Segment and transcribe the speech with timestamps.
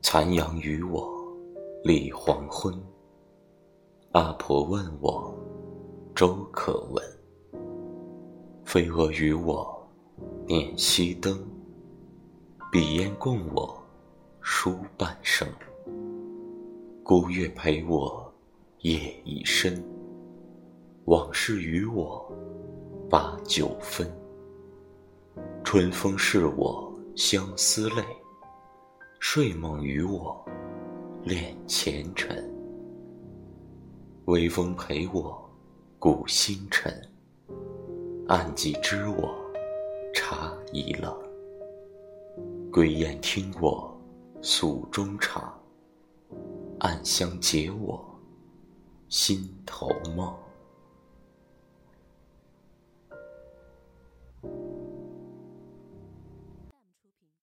[0.00, 1.12] 残阳与我
[1.82, 2.72] 立黄昏。
[4.12, 5.34] 阿婆问我
[6.14, 7.04] 粥可温，
[8.64, 9.86] 飞蛾与我
[10.46, 11.38] 念熄灯。
[12.70, 13.76] 笔烟共我
[14.40, 15.48] 书半生，
[17.02, 18.32] 孤月陪我
[18.80, 19.82] 夜已深。
[21.06, 22.30] 往事与我
[23.08, 24.06] 把酒分，
[25.64, 28.02] 春风是我相思泪，
[29.30, 30.42] 睡梦与我
[31.22, 32.50] 恋前尘。
[34.24, 35.38] 微风陪我
[35.98, 36.90] 顾星辰，
[38.26, 39.38] 暗寂知我
[40.14, 41.14] 茶已冷。
[42.72, 43.94] 归雁听我
[44.40, 45.52] 诉衷肠，
[46.78, 48.02] 暗香解我
[49.10, 50.34] 心头梦。